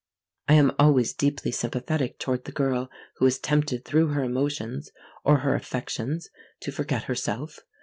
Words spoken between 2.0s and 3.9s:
toward the girl who is tempted